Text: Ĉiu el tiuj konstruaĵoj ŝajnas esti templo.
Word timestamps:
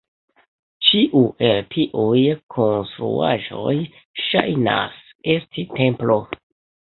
Ĉiu 0.85 1.19
el 1.49 1.59
tiuj 1.73 2.21
konstruaĵoj 2.55 3.75
ŝajnas 4.23 4.97
esti 5.35 5.67
templo. 5.77 6.19